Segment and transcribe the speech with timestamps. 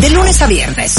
[0.00, 0.94] De lunes a viernes.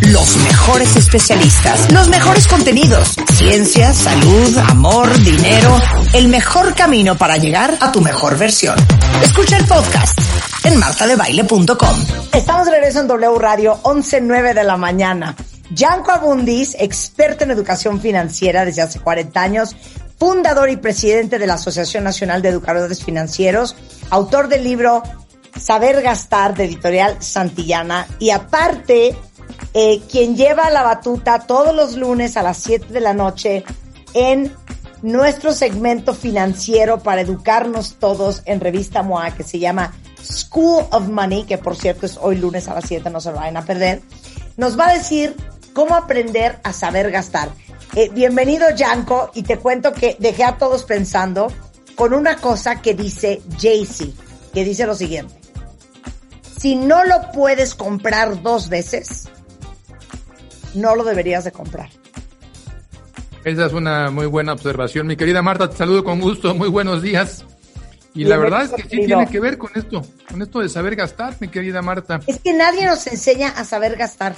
[0.00, 5.78] Los mejores especialistas, los mejores contenidos, ciencia, salud, amor, dinero,
[6.14, 8.76] el mejor camino para llegar a tu mejor versión.
[9.22, 10.18] Escucha el podcast
[10.64, 12.06] en martadebaile.com.
[12.32, 15.36] Estamos de regreso en W Radio, 11.09 de la mañana.
[15.70, 19.76] Yanko Abundis, experto en educación financiera desde hace 40 años,
[20.18, 23.76] fundador y presidente de la Asociación Nacional de Educadores Financieros,
[24.10, 25.02] autor del libro
[25.56, 29.16] Saber Gastar de Editorial Santillana y aparte
[29.74, 33.64] eh, quien lleva la batuta todos los lunes a las 7 de la noche
[34.14, 34.54] en
[35.02, 41.44] nuestro segmento financiero para educarnos todos en Revista MOA que se llama School of Money,
[41.44, 44.02] que por cierto es hoy lunes a las 7, no se lo vayan a perder,
[44.56, 45.36] nos va a decir
[45.72, 47.50] cómo aprender a saber gastar.
[47.94, 51.52] Eh, bienvenido, Yanko, y te cuento que dejé a todos pensando
[51.94, 54.12] con una cosa que dice Jaycee,
[54.52, 55.37] que dice lo siguiente.
[56.58, 59.28] Si no lo puedes comprar dos veces,
[60.74, 61.88] no lo deberías de comprar.
[63.44, 65.06] Esa es una muy buena observación.
[65.06, 66.54] Mi querida Marta, te saludo con gusto.
[66.54, 67.44] Muy buenos días.
[68.14, 70.96] Y la verdad es que sí tiene que ver con esto, con esto de saber
[70.96, 72.20] gastar, mi querida Marta.
[72.26, 74.34] Es que nadie nos enseña a saber gastar.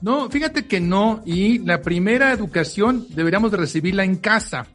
[0.00, 1.22] No, fíjate que no.
[1.24, 4.66] Y la primera educación deberíamos de recibirla en casa.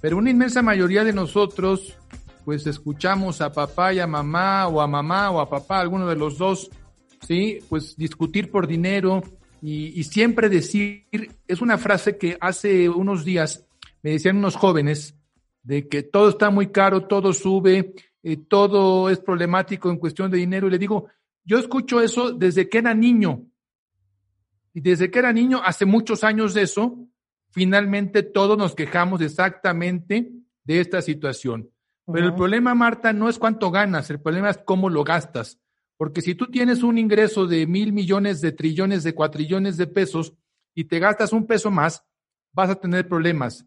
[0.00, 1.98] Pero una inmensa mayoría de nosotros,
[2.44, 6.16] pues escuchamos a papá y a mamá, o a mamá o a papá, alguno de
[6.16, 6.70] los dos,
[7.26, 7.58] ¿sí?
[7.68, 9.22] Pues discutir por dinero
[9.62, 11.06] y, siempre decir,
[11.46, 13.66] es una frase que hace unos días
[14.02, 15.14] me decían unos jóvenes,
[15.62, 20.38] de que todo está muy caro, todo sube, eh, todo es problemático en cuestión de
[20.38, 20.66] dinero.
[20.66, 21.08] Y le digo,
[21.44, 23.46] yo escucho eso desde que era niño.
[24.72, 27.06] Y desde que era niño, hace muchos años de eso,
[27.50, 30.30] finalmente todos nos quejamos exactamente
[30.64, 31.68] de esta situación.
[32.06, 35.58] Pero el problema, Marta, no es cuánto ganas, el problema es cómo lo gastas.
[35.96, 40.32] Porque si tú tienes un ingreso de mil millones, de trillones, de cuatrillones de pesos
[40.74, 42.04] y te gastas un peso más,
[42.52, 43.66] vas a tener problemas.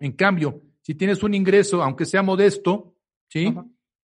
[0.00, 2.94] En cambio, si tienes un ingreso, aunque sea modesto,
[3.28, 3.54] ¿sí?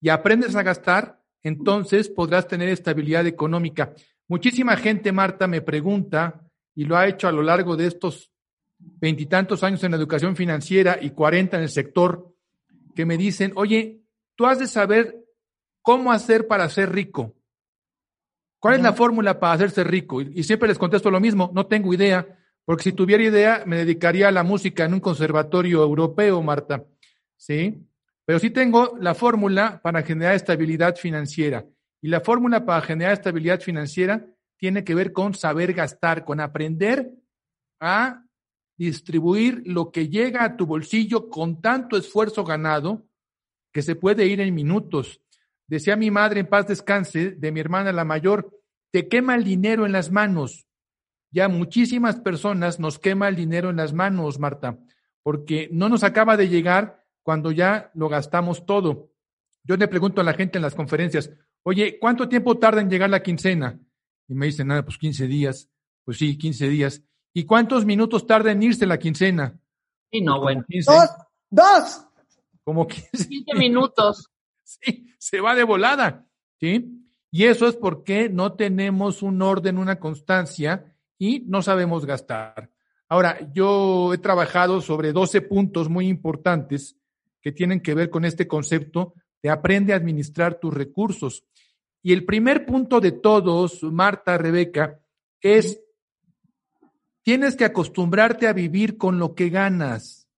[0.01, 3.95] Y aprendes a gastar, entonces podrás tener estabilidad económica.
[4.29, 8.33] Muchísima gente, Marta, me pregunta, y lo ha hecho a lo largo de estos
[8.79, 12.32] veintitantos años en la educación financiera y cuarenta en el sector,
[12.95, 14.03] que me dicen, oye,
[14.37, 15.25] tú has de saber
[15.83, 17.35] cómo hacer para ser rico.
[18.59, 20.21] ¿Cuál es la fórmula para hacerse rico?
[20.21, 24.29] Y, siempre les contesto lo mismo, no tengo idea, porque si tuviera idea me dedicaría
[24.29, 26.85] a la música en un conservatorio europeo, Marta.
[27.37, 27.85] ¿Sí?
[28.25, 31.67] Pero sí tengo la fórmula para generar estabilidad financiera.
[32.01, 34.25] Y la fórmula para generar estabilidad financiera
[34.57, 37.11] tiene que ver con saber gastar, con aprender
[37.81, 38.25] a
[38.77, 43.07] distribuir lo que llega a tu bolsillo con tanto esfuerzo ganado
[43.73, 45.21] que se puede ir en minutos.
[45.67, 48.61] Decía mi madre en paz descanse, de mi hermana la mayor,
[48.91, 50.67] te quema el dinero en las manos.
[51.31, 54.79] Ya muchísimas personas nos quema el dinero en las manos, Marta,
[55.23, 59.13] porque no nos acaba de llegar cuando ya lo gastamos todo.
[59.65, 61.31] Yo le pregunto a la gente en las conferencias,
[61.63, 63.81] oye, ¿cuánto tiempo tarda en llegar la quincena?
[64.29, 65.71] Y me dicen, nada, pues 15 días.
[66.05, 67.03] Pues sí, 15 días.
[67.35, 69.59] ¿Y cuántos minutos tarda en irse la quincena?
[70.11, 70.65] Sí, no, bueno.
[70.69, 71.11] Dos,
[71.51, 72.07] dos.
[72.65, 74.29] Como 15, 15 minutos.
[74.65, 76.25] Sí, se va de volada,
[76.59, 77.05] ¿sí?
[77.31, 82.71] Y eso es porque no tenemos un orden, una constancia y no sabemos gastar.
[83.09, 86.97] Ahora, yo he trabajado sobre 12 puntos muy importantes
[87.43, 91.45] que tienen que ver con este concepto de aprende a administrar tus recursos.
[92.03, 94.99] Y el primer punto de todos, Marta, Rebeca,
[95.41, 95.81] es
[97.23, 100.29] tienes que acostumbrarte a vivir con lo que ganas.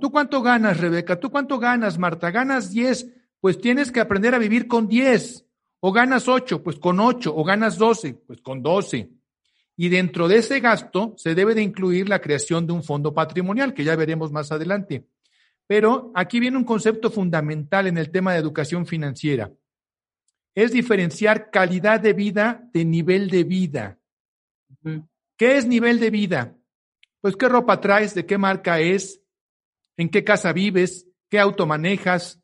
[0.00, 1.18] ¿Tú cuánto ganas, Rebeca?
[1.18, 2.30] ¿Tú cuánto ganas, Marta?
[2.30, 3.14] ¿Ganas 10?
[3.44, 5.44] pues tienes que aprender a vivir con 10.
[5.80, 7.36] O ganas 8, pues con 8.
[7.36, 9.10] O ganas 12, pues con 12.
[9.76, 13.74] Y dentro de ese gasto se debe de incluir la creación de un fondo patrimonial,
[13.74, 15.06] que ya veremos más adelante.
[15.66, 19.52] Pero aquí viene un concepto fundamental en el tema de educación financiera.
[20.54, 23.98] Es diferenciar calidad de vida de nivel de vida.
[25.44, 26.56] ¿Qué es nivel de vida?
[27.20, 29.20] Pues qué ropa traes, de qué marca es,
[29.98, 32.42] en qué casa vives, qué auto manejas,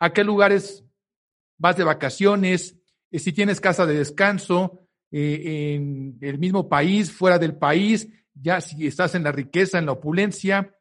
[0.00, 0.84] a qué lugares
[1.58, 2.76] vas de vacaciones,
[3.12, 8.60] eh, si tienes casa de descanso eh, en el mismo país, fuera del país, ya
[8.60, 10.76] si estás en la riqueza, en la opulencia,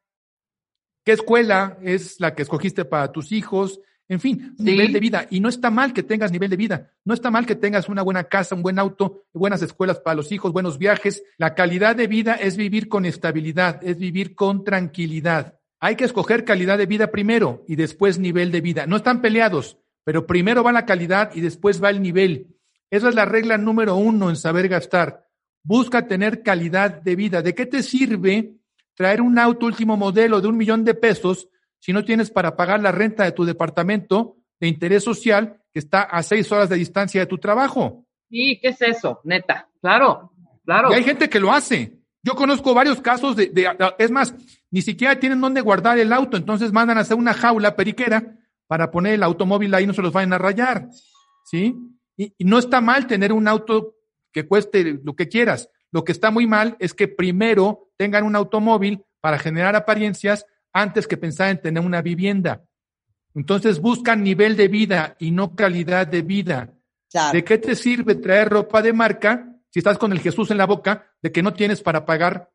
[1.05, 3.79] qué escuela es la que escogiste para tus hijos,
[4.11, 5.25] en fin, nivel de vida.
[5.29, 8.01] Y no está mal que tengas nivel de vida, no está mal que tengas una
[8.01, 11.23] buena casa, un buen auto, buenas escuelas para los hijos, buenos viajes.
[11.37, 15.57] La calidad de vida es vivir con estabilidad, es vivir con tranquilidad.
[15.79, 18.85] Hay que escoger calidad de vida primero y después nivel de vida.
[18.85, 22.57] No están peleados, pero primero va la calidad y después va el nivel.
[22.89, 25.25] Esa es la regla número uno en saber gastar.
[25.63, 27.41] Busca tener calidad de vida.
[27.41, 28.57] ¿De qué te sirve
[28.93, 31.47] traer un auto último modelo de un millón de pesos
[31.81, 36.03] si no tienes para pagar la renta de tu departamento de interés social que está
[36.03, 38.05] a seis horas de distancia de tu trabajo?
[38.29, 39.19] Sí, ¿qué es eso?
[39.25, 39.67] Neta.
[39.81, 40.31] Claro,
[40.63, 40.91] claro.
[40.91, 41.97] Y hay gente que lo hace.
[42.23, 43.67] Yo conozco varios casos de, de,
[43.97, 44.35] es más,
[44.69, 48.37] ni siquiera tienen dónde guardar el auto, entonces mandan a hacer una jaula periquera
[48.67, 50.87] para poner el automóvil ahí, no se los vayan a rayar,
[51.45, 51.75] ¿sí?
[52.15, 53.95] Y, y no está mal tener un auto
[54.31, 55.69] que cueste lo que quieras.
[55.91, 61.07] Lo que está muy mal es que primero tengan un automóvil para generar apariencias antes
[61.07, 62.63] que pensar en tener una vivienda.
[63.33, 66.73] Entonces buscan nivel de vida y no calidad de vida.
[67.09, 67.33] Claro.
[67.33, 70.65] ¿De qué te sirve traer ropa de marca si estás con el Jesús en la
[70.65, 72.51] boca de que no tienes para pagar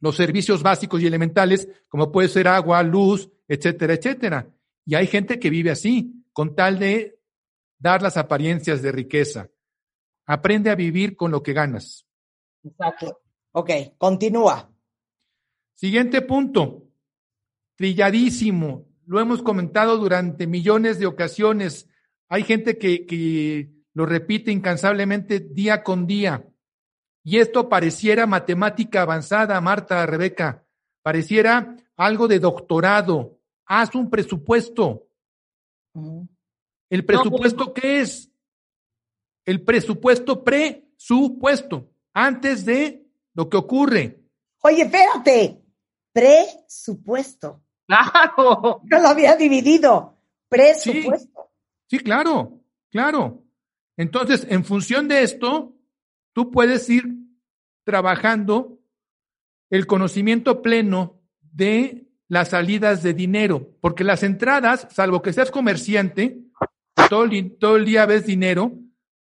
[0.00, 4.48] los servicios básicos y elementales como puede ser agua, luz, etcétera, etcétera?
[4.84, 7.20] Y hay gente que vive así, con tal de
[7.78, 9.48] dar las apariencias de riqueza.
[10.26, 12.06] Aprende a vivir con lo que ganas.
[12.64, 13.20] Exacto.
[13.52, 14.70] Ok, continúa.
[15.74, 16.81] Siguiente punto.
[17.76, 18.86] Trilladísimo.
[19.06, 21.88] Lo hemos comentado durante millones de ocasiones.
[22.28, 26.46] Hay gente que, que lo repite incansablemente día con día.
[27.24, 30.64] Y esto pareciera matemática avanzada, Marta, Rebeca.
[31.02, 33.38] Pareciera algo de doctorado.
[33.66, 35.08] Haz un presupuesto.
[36.90, 38.30] ¿El presupuesto qué es?
[39.44, 44.20] El presupuesto presupuesto, antes de lo que ocurre.
[44.62, 45.61] Oye, espérate.
[46.12, 47.62] Presupuesto.
[47.86, 48.80] Claro.
[48.84, 50.18] No lo había dividido.
[50.48, 51.50] Presupuesto.
[51.88, 52.60] Sí, sí, claro,
[52.90, 53.42] claro.
[53.96, 55.74] Entonces, en función de esto,
[56.32, 57.04] tú puedes ir
[57.84, 58.78] trabajando
[59.70, 66.38] el conocimiento pleno de las salidas de dinero, porque las entradas, salvo que seas comerciante,
[67.08, 68.72] todo el, todo el día ves dinero,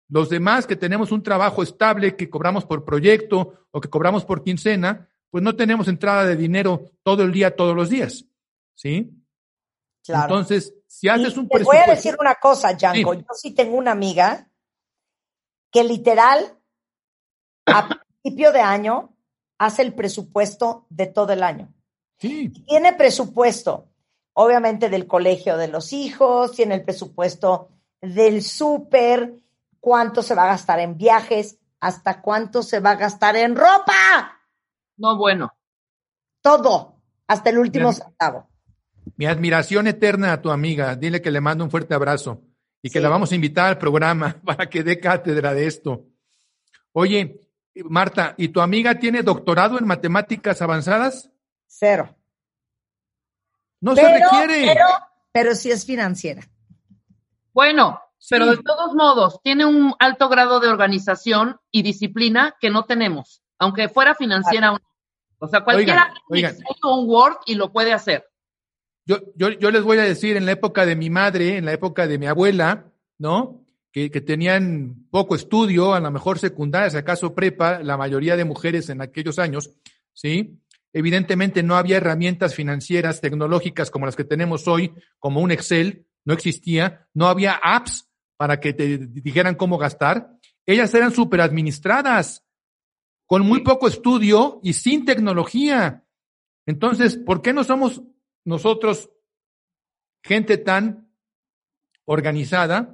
[0.09, 4.43] los demás que tenemos un trabajo estable, que cobramos por proyecto o que cobramos por
[4.43, 8.25] quincena, pues no tenemos entrada de dinero todo el día, todos los días.
[8.75, 9.11] ¿Sí?
[10.03, 10.23] Claro.
[10.23, 13.13] Entonces, si haces y un te voy a decir una cosa, Yanko.
[13.13, 13.19] Sí.
[13.19, 14.49] Yo sí tengo una amiga
[15.71, 16.57] que literal,
[17.65, 17.87] a
[18.21, 19.15] principio de año,
[19.57, 21.73] hace el presupuesto de todo el año.
[22.19, 22.49] Sí.
[22.67, 23.87] Tiene presupuesto,
[24.33, 27.69] obviamente, del colegio de los hijos, tiene el presupuesto
[28.01, 29.35] del súper,
[29.79, 33.93] cuánto se va a gastar en viajes, hasta cuánto se va a gastar en ropa.
[35.01, 35.51] No, bueno.
[36.41, 38.47] Todo, hasta el último mi, centavo.
[39.15, 40.95] Mi admiración eterna a tu amiga.
[40.95, 42.43] Dile que le mando un fuerte abrazo
[42.83, 43.03] y que sí.
[43.03, 46.05] la vamos a invitar al programa para que dé cátedra de esto.
[46.93, 47.41] Oye,
[47.85, 51.31] Marta, ¿y tu amiga tiene doctorado en matemáticas avanzadas?
[51.65, 52.15] Cero.
[53.79, 54.73] No pero, se requiere.
[54.73, 54.85] Pero,
[55.31, 56.43] pero sí es financiera.
[57.53, 57.99] Bueno,
[58.29, 63.41] pero de todos modos, tiene un alto grado de organización y disciplina que no tenemos,
[63.57, 64.77] aunque fuera financiera.
[65.41, 66.65] O sea, cualquiera oigan, oigan.
[66.83, 68.23] un Word y lo puede hacer.
[69.05, 71.73] Yo, yo, yo les voy a decir, en la época de mi madre, en la
[71.73, 73.65] época de mi abuela, ¿no?
[73.91, 78.45] Que, que tenían poco estudio, a lo mejor secundaria, si acaso prepa, la mayoría de
[78.45, 79.71] mujeres en aquellos años,
[80.13, 80.59] ¿sí?
[80.93, 86.33] Evidentemente no había herramientas financieras, tecnológicas como las que tenemos hoy, como un Excel, no
[86.33, 88.07] existía, no había apps
[88.37, 90.29] para que te dijeran cómo gastar.
[90.67, 92.45] Ellas eran súper administradas,
[93.31, 96.03] con muy poco estudio y sin tecnología.
[96.65, 98.01] Entonces, ¿por qué no somos
[98.43, 99.09] nosotros
[100.21, 101.09] gente tan
[102.03, 102.93] organizada?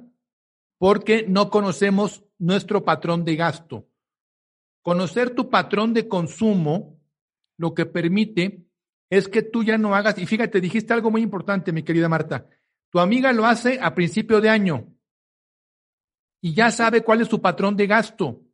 [0.78, 3.88] Porque no conocemos nuestro patrón de gasto.
[4.82, 7.00] Conocer tu patrón de consumo
[7.56, 8.64] lo que permite
[9.10, 12.46] es que tú ya no hagas, y fíjate, dijiste algo muy importante, mi querida Marta,
[12.90, 14.86] tu amiga lo hace a principio de año
[16.40, 18.44] y ya sabe cuál es su patrón de gasto.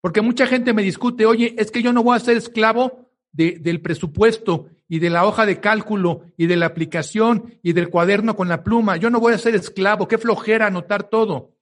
[0.00, 3.58] Porque mucha gente me discute, oye, es que yo no voy a ser esclavo de,
[3.58, 8.36] del presupuesto y de la hoja de cálculo y de la aplicación y del cuaderno
[8.36, 8.96] con la pluma.
[8.96, 11.54] Yo no voy a ser esclavo, qué flojera anotar todo.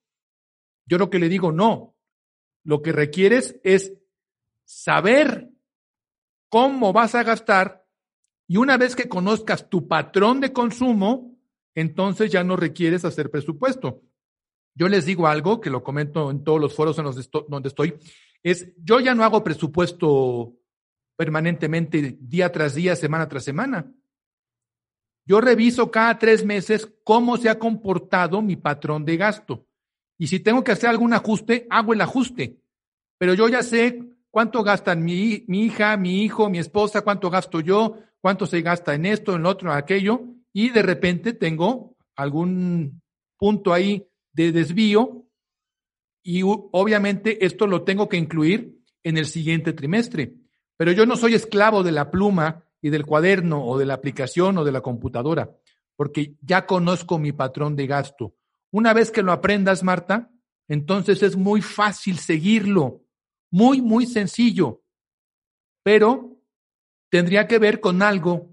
[0.86, 1.96] Yo lo que le digo, no.
[2.62, 3.94] Lo que requieres es
[4.64, 5.50] saber
[6.48, 7.86] cómo vas a gastar
[8.48, 11.36] y una vez que conozcas tu patrón de consumo,
[11.74, 14.02] entonces ya no requieres hacer presupuesto.
[14.76, 17.94] Yo les digo algo que lo comento en todos los foros en los donde estoy,
[18.42, 20.54] es yo ya no hago presupuesto
[21.16, 23.90] permanentemente día tras día, semana tras semana.
[25.24, 29.66] Yo reviso cada tres meses cómo se ha comportado mi patrón de gasto.
[30.18, 32.60] Y si tengo que hacer algún ajuste, hago el ajuste.
[33.18, 37.60] Pero yo ya sé cuánto gastan mi, mi hija, mi hijo, mi esposa, cuánto gasto
[37.60, 41.96] yo, cuánto se gasta en esto, en lo otro, en aquello, y de repente tengo
[42.14, 43.00] algún
[43.38, 45.24] punto ahí de desvío
[46.22, 50.34] y obviamente esto lo tengo que incluir en el siguiente trimestre.
[50.76, 54.58] Pero yo no soy esclavo de la pluma y del cuaderno o de la aplicación
[54.58, 55.56] o de la computadora,
[55.96, 58.34] porque ya conozco mi patrón de gasto.
[58.70, 60.30] Una vez que lo aprendas, Marta,
[60.68, 63.02] entonces es muy fácil seguirlo,
[63.50, 64.82] muy, muy sencillo,
[65.82, 66.36] pero
[67.08, 68.50] tendría que ver con algo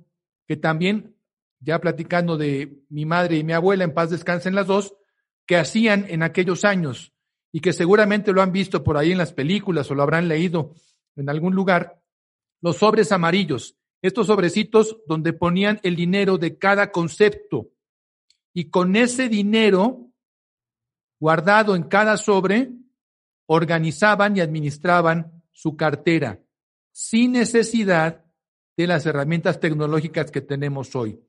[0.48, 1.18] que también,
[1.60, 4.96] ya platicando de mi madre y mi abuela, en paz descansen las dos,
[5.46, 7.14] que hacían en aquellos años
[7.52, 10.74] y que seguramente lo han visto por ahí en las películas o lo habrán leído
[11.16, 12.02] en algún lugar,
[12.62, 17.70] los sobres amarillos, estos sobrecitos donde ponían el dinero de cada concepto.
[18.54, 20.08] Y con ese dinero
[21.20, 22.72] guardado en cada sobre,
[23.46, 26.42] organizaban y administraban su cartera
[26.92, 28.26] sin necesidad
[28.76, 31.20] de las herramientas tecnológicas que tenemos hoy.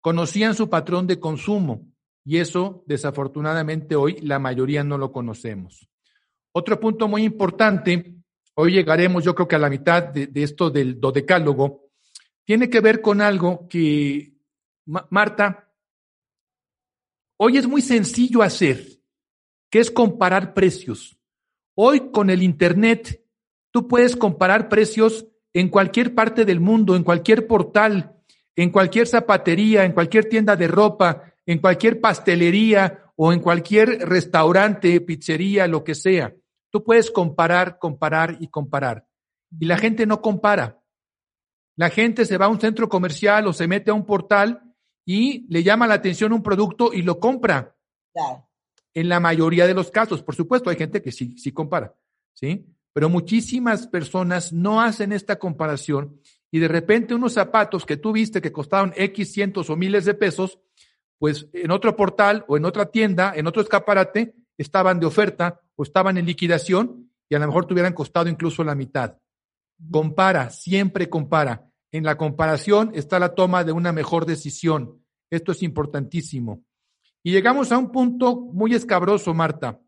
[0.00, 1.93] Conocían su patrón de consumo
[2.24, 5.88] y eso desafortunadamente hoy la mayoría no lo conocemos.
[6.52, 8.14] Otro punto muy importante
[8.54, 11.90] hoy llegaremos yo creo que a la mitad de, esto del dodecálogo,
[12.44, 14.34] tiene que ver con algo que,
[14.86, 15.72] Marta,
[17.38, 18.86] hoy es muy sencillo hacer,
[19.70, 21.18] que es comparar precios.
[21.74, 23.24] Hoy con el Internet,
[23.70, 28.14] tú puedes comparar precios en cualquier parte del mundo, en cualquier portal,
[28.54, 35.00] en cualquier zapatería, en cualquier tienda de ropa, en cualquier pastelería o en cualquier restaurante,
[35.00, 36.34] pizzería, lo que sea.
[36.70, 39.06] Tú puedes comparar, comparar y comparar.
[39.58, 40.80] Y la gente no compara.
[41.76, 44.74] La gente se va a un centro comercial o se mete a un portal
[45.04, 47.76] y le llama la atención un producto y lo compra.
[48.94, 51.94] En la mayoría de los casos, por supuesto, hay gente que sí, sí compara,
[52.32, 52.66] ¿sí?
[52.92, 56.20] Pero muchísimas personas no hacen esta comparación
[56.52, 60.14] y de repente unos zapatos que tú viste que costaban X cientos o miles de
[60.14, 60.60] pesos,
[61.24, 65.82] pues en otro portal o en otra tienda, en otro escaparate, estaban de oferta o
[65.82, 69.16] estaban en liquidación y a lo mejor te hubieran costado incluso la mitad.
[69.90, 71.66] Compara, siempre compara.
[71.90, 75.02] En la comparación está la toma de una mejor decisión.
[75.30, 76.62] Esto es importantísimo.
[77.22, 79.80] Y llegamos a un punto muy escabroso, Marta,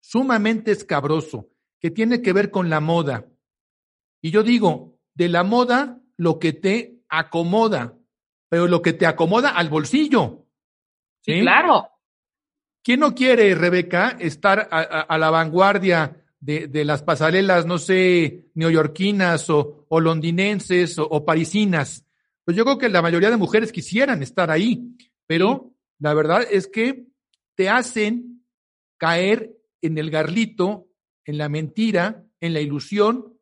[0.00, 1.48] sumamente escabroso,
[1.80, 3.26] que tiene que ver con la moda.
[4.20, 7.98] Y yo digo, de la moda lo que te acomoda,
[8.48, 10.41] pero lo que te acomoda al bolsillo.
[11.22, 11.40] ¿Sí?
[11.40, 11.88] Claro.
[12.84, 19.86] ¿Quién no quiere, Rebeca, estar a, la vanguardia de, las pasarelas, no sé, neoyorquinas o,
[20.00, 22.04] londinenses o, parisinas?
[22.44, 24.96] Pues yo creo que la mayoría de mujeres quisieran estar ahí,
[25.28, 27.06] pero la verdad es que
[27.54, 28.44] te hacen
[28.98, 30.88] caer en el garlito,
[31.24, 33.38] en la mentira, en la ilusión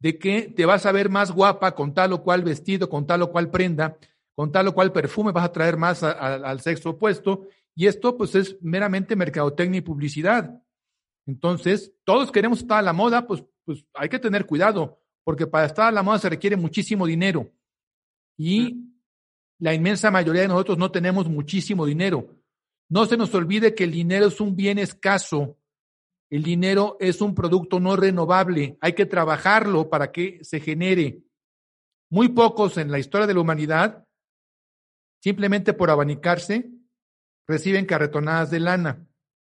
[0.00, 3.22] de que te vas a ver más guapa con tal o cual vestido, con tal
[3.22, 3.98] o cual prenda,
[4.34, 8.34] con tal o cual perfume, vas a traer más al sexo opuesto y esto pues
[8.34, 10.62] es meramente mercadotecnia y publicidad.
[11.26, 15.66] Entonces, todos queremos estar a la moda, pues, pues hay que tener cuidado, porque para
[15.66, 17.52] estar a la moda se requiere muchísimo dinero.
[18.36, 18.90] Y
[19.58, 22.34] la inmensa mayoría de nosotros no tenemos muchísimo dinero.
[22.88, 25.58] No se nos olvide que el dinero es un bien escaso.
[26.30, 28.78] El dinero es un producto no renovable.
[28.80, 31.22] Hay que trabajarlo para que se genere.
[32.08, 34.04] Muy pocos en la historia de la humanidad,
[35.20, 36.70] simplemente por abanicarse,
[37.46, 39.06] reciben carretonadas de lana.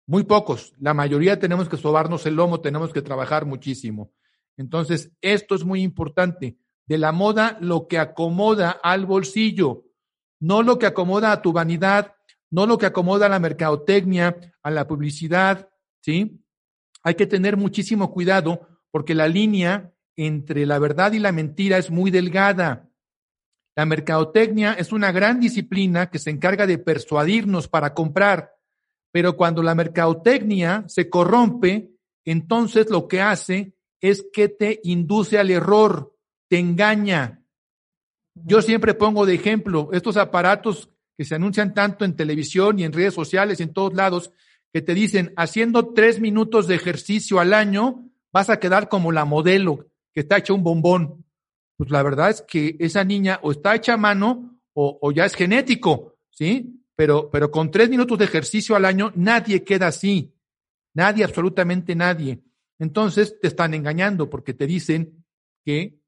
[0.05, 0.74] Muy pocos.
[0.79, 4.12] La mayoría tenemos que sobarnos el lomo, tenemos que trabajar muchísimo.
[4.58, 6.58] Entonces, esto es muy importante.
[6.86, 9.86] De la moda, lo que acomoda al bolsillo,
[10.39, 12.15] no lo que acomoda a tu vanidad,
[12.51, 15.70] no lo que acomoda a la mercadotecnia, a la publicidad,
[16.01, 16.43] ¿sí?
[17.01, 21.89] Hay que tener muchísimo cuidado porque la línea entre la verdad y la mentira es
[21.89, 22.89] muy delgada.
[23.75, 28.53] La mercadotecnia es una gran disciplina que se encarga de persuadirnos para comprar,
[29.12, 31.92] pero cuando la mercadotecnia se corrompe,
[32.25, 36.15] entonces lo que hace es que te induce al error,
[36.50, 37.44] te engaña.
[38.36, 42.94] Yo siempre pongo de ejemplo estos aparatos que se anuncian tanto en televisión y en
[42.94, 44.32] redes sociales y en todos lados,
[44.72, 49.25] que te dicen, haciendo tres minutos de ejercicio al año, vas a quedar como la
[49.25, 51.23] modelo que está hecha un bombón
[51.83, 55.35] pues la verdad es que esa niña o está hecha a mano o, ya es
[55.35, 56.81] genético, ¿sí?
[56.95, 60.33] Pero, pero con tres minutos de ejercicio al año nadie queda así,
[60.93, 62.41] nadie, absolutamente nadie.
[62.79, 65.25] Entonces te están engañando porque te dicen
[65.65, 65.99] que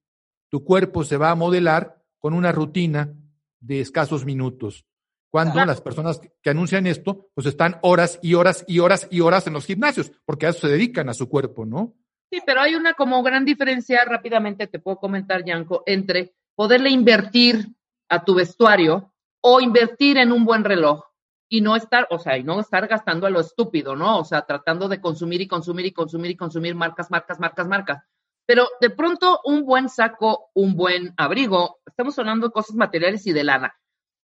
[0.50, 3.14] tu cuerpo se va a modelar con una rutina
[3.60, 4.86] de escasos minutos.
[5.30, 9.46] Cuando las personas que anuncian esto, pues están horas y horas y horas y horas
[9.48, 11.96] en los gimnasios, porque a eso se dedican a su cuerpo, ¿no?
[12.36, 17.66] Sí, pero hay una como gran diferencia, rápidamente te puedo comentar, Yanko, entre poderle invertir
[18.10, 21.06] a tu vestuario o invertir en un buen reloj.
[21.48, 24.20] y no estar, o sea, no estar gastando a lo estúpido, ¿no?
[24.20, 28.04] O sea, tratando de consumir y consumir y consumir y consumir marcas, marcas, marcas, marcas.
[28.46, 33.32] Pero de pronto un buen saco, un buen abrigo, estamos hablando de cosas materiales y
[33.32, 33.80] de lana.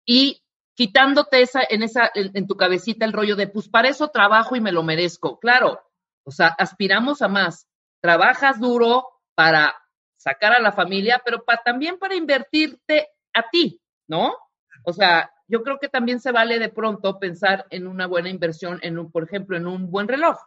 [0.06, 0.42] Y
[0.76, 4.62] quitándote esa, en esa, en, tu cabecita el rollo de, pues para eso trabajo y
[4.62, 5.40] me lo merezco.
[5.40, 5.82] Claro,
[6.24, 7.67] o sea, aspiramos a más.
[8.02, 9.76] Trabajas duro para
[10.16, 14.36] sacar a la familia, pero también para invertirte a ti, ¿no?
[14.84, 18.80] O sea, yo creo que también se vale de pronto pensar en una buena inversión,
[18.82, 20.38] en un, por ejemplo, en un buen reloj,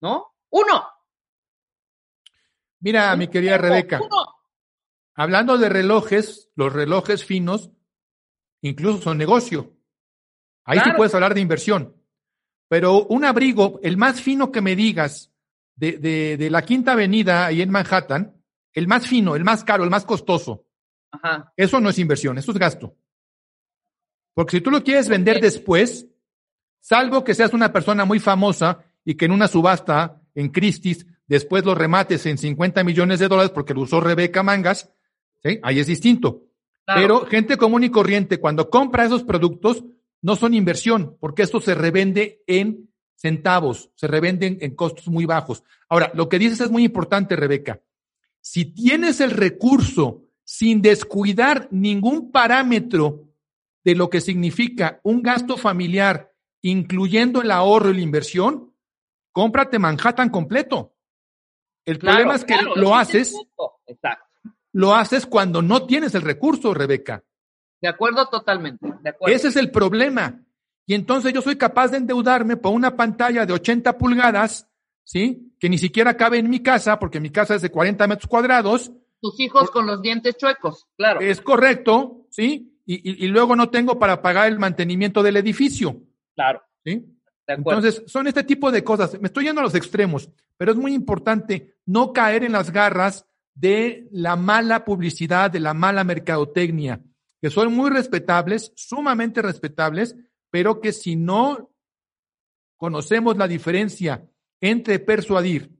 [0.00, 0.34] ¿no?
[0.50, 0.84] Uno.
[2.80, 4.00] Mira, mi querida Rebeca,
[5.14, 7.70] hablando de relojes, los relojes finos
[8.62, 9.74] incluso son negocio.
[10.64, 11.96] Ahí sí puedes hablar de inversión.
[12.68, 15.32] Pero un abrigo, el más fino que me digas,
[15.80, 18.36] de, de, de la Quinta Avenida ahí en Manhattan,
[18.74, 20.66] el más fino, el más caro, el más costoso,
[21.10, 21.52] Ajá.
[21.56, 22.94] eso no es inversión, eso es gasto.
[24.34, 26.06] Porque si tú lo quieres vender después,
[26.80, 31.64] salvo que seas una persona muy famosa y que en una subasta en Christie's después
[31.64, 34.92] lo remates en 50 millones de dólares porque lo usó Rebeca Mangas,
[35.42, 35.58] ¿sí?
[35.62, 36.42] ahí es distinto.
[36.84, 39.84] Pero gente común y corriente, cuando compra esos productos,
[40.22, 42.89] no son inversión, porque esto se revende en
[43.20, 45.62] centavos, se revenden en costos muy bajos.
[45.90, 47.80] Ahora, lo que dices es muy importante, Rebeca.
[48.40, 53.28] Si tienes el recurso sin descuidar ningún parámetro
[53.84, 58.74] de lo que significa un gasto familiar, incluyendo el ahorro y la inversión,
[59.32, 60.94] cómprate Manhattan completo.
[61.84, 63.34] El problema es que lo haces,
[64.72, 67.22] lo haces cuando no tienes el recurso, Rebeca.
[67.82, 68.86] De acuerdo totalmente.
[69.26, 70.42] Ese es el problema.
[70.90, 74.68] Y entonces yo soy capaz de endeudarme por una pantalla de 80 pulgadas,
[75.04, 75.54] ¿sí?
[75.60, 78.90] Que ni siquiera cabe en mi casa, porque mi casa es de 40 metros cuadrados.
[79.20, 81.20] Tus hijos con los dientes chuecos, claro.
[81.20, 82.76] Es correcto, ¿sí?
[82.84, 86.02] y, luego no tengo para pagar el mantenimiento del edificio.
[86.34, 86.60] Claro.
[86.84, 87.06] ¿Sí?
[87.46, 89.16] Entonces, son este tipo de cosas.
[89.20, 93.26] Me estoy yendo a los extremos, pero es muy importante no caer en las garras
[93.54, 97.00] de la mala publicidad, de la mala mercadotecnia,
[97.40, 100.16] que son muy respetables, sumamente respetables,
[100.50, 101.70] pero que si no
[102.76, 104.28] conocemos la diferencia
[104.60, 105.70] entre persuadir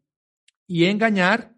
[0.67, 1.55] y engañar,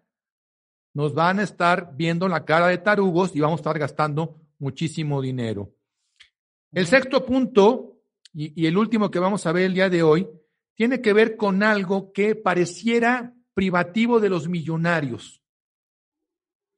[0.93, 5.21] nos van a estar viendo la cara de tarugos y vamos a estar gastando muchísimo
[5.21, 5.73] dinero.
[6.71, 8.01] El sexto punto,
[8.33, 10.27] y, el último que vamos a ver el día de hoy,
[10.75, 15.41] tiene que ver con algo que pareciera privativo de los millonarios.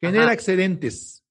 [0.02, 1.25] Genera excedentes.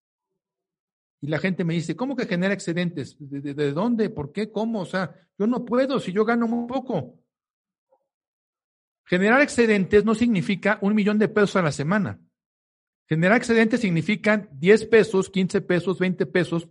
[1.24, 3.16] Y la gente me dice, ¿cómo que genera excedentes?
[3.18, 4.10] ¿De, dónde?
[4.10, 4.52] ¿Por qué?
[4.52, 4.82] ¿Cómo?
[4.82, 7.18] O sea, yo no puedo si yo gano muy poco.
[9.06, 12.20] Generar excedentes no significa un millón de pesos a la semana.
[13.08, 16.68] Generar excedentes significan 10 pesos, 15 pesos, 20 pesos.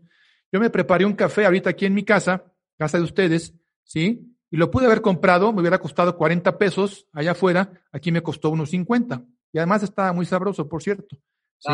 [0.51, 4.37] Yo me preparé un café ahorita aquí en mi casa, casa de ustedes, ¿sí?
[4.51, 8.51] Y lo pude haber comprado, me hubiera costado 40 pesos allá afuera, aquí me costó
[8.51, 9.25] unos 50.
[9.51, 11.17] Y además estaba muy sabroso, por cierto,
[11.57, 11.73] ¿sí?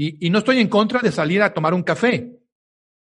[0.00, 2.38] Y, no estoy en contra de salir a tomar un café.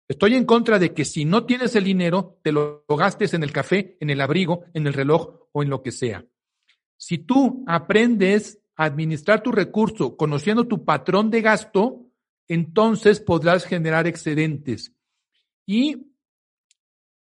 [0.10, 3.54] Estoy en contra de que si no tienes el dinero, te lo gastes en el
[3.54, 6.26] café, en el abrigo, en el reloj o en lo que sea.
[6.98, 12.08] Si tú aprendes administrar tu recurso conociendo tu patrón de gasto,
[12.50, 14.94] entonces podrás generar excedentes.
[15.66, 16.12] Y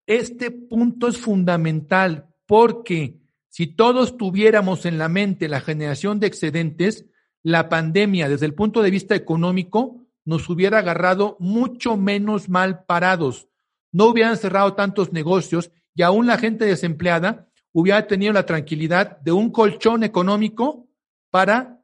[0.04, 7.06] este punto es fundamental porque si todos tuviéramos en la mente la generación de excedentes,
[7.44, 13.48] la pandemia desde el punto de vista económico nos hubiera agarrado mucho menos mal parados.
[13.92, 19.32] No hubieran cerrado tantos negocios y aún la gente desempleada hubiera tenido la tranquilidad de
[19.32, 20.88] un colchón económico
[21.30, 21.82] para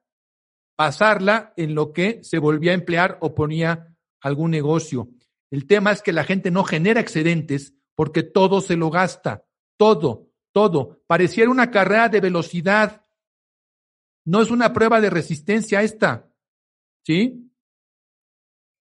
[0.77, 5.09] pasarla en lo que se volvía a emplear o ponía algún negocio.
[5.51, 9.44] El tema es que la gente no genera excedentes porque todo se lo gasta,
[9.77, 11.03] todo, todo.
[11.07, 12.99] Pareciera una carrera de velocidad.
[14.24, 16.28] No es una prueba de resistencia esta,
[17.04, 17.50] ¿sí?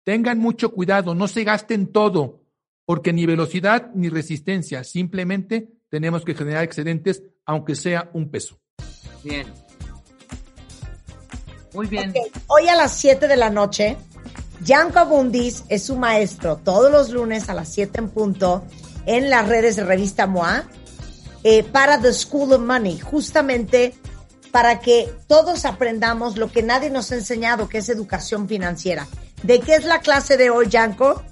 [0.05, 2.45] Tengan mucho cuidado, no se gasten todo,
[2.85, 8.59] porque ni velocidad ni resistencia, simplemente tenemos que generar excedentes, aunque sea un peso.
[9.23, 9.47] Bien.
[11.75, 12.13] Muy bien.
[12.49, 13.97] Hoy a las 7 de la noche,
[14.67, 18.65] Janko Abundis es su maestro todos los lunes a las 7 en punto
[19.07, 20.65] en las redes de Revista MOA
[21.45, 23.95] eh, para The School of Money, justamente
[24.53, 29.09] para que todos aprendamos lo que nadie nos ha enseñado, que es educación financiera.
[29.43, 31.25] ¿De qué es la clase de hoy, Janko?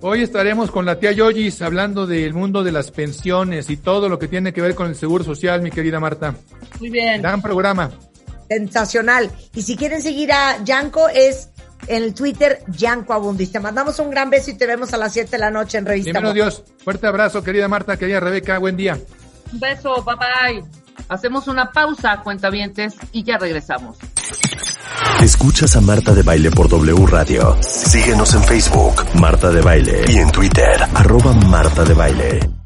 [0.00, 4.18] Hoy estaremos con la tía Yoyis hablando del mundo de las pensiones y todo lo
[4.18, 6.34] que tiene que ver con el seguro social, mi querida Marta.
[6.80, 7.20] Muy bien.
[7.20, 7.90] Gran programa
[8.48, 9.30] sensacional.
[9.54, 11.50] Y si quieren seguir a Yanko es
[11.86, 13.52] en el Twitter, Yanko Abundis.
[13.52, 15.86] Te mandamos un gran beso y te vemos a las 7 de la noche en
[15.86, 18.98] Revista Primero Dios, fuerte abrazo, querida Marta, querida Rebeca, buen día.
[19.52, 20.87] Un beso, bye bye.
[21.08, 23.96] Hacemos una pausa, cuentavientes, y ya regresamos.
[25.22, 27.56] Escuchas a Marta de Baile por W Radio.
[27.62, 32.58] Síguenos en Facebook, Marta de Baile, y en Twitter, arroba Marta de Baile.